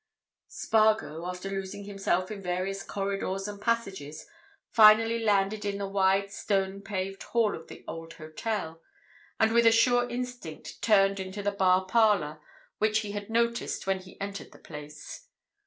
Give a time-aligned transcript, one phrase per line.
[0.47, 4.25] Spargo, after losing himself in various corridors and passages,
[4.71, 8.81] finally landed in the wide, stone paved hall of the old hotel,
[9.39, 12.41] and with a sure instinct turned into the bar parlour
[12.79, 15.27] which he had noticed when he entered the place.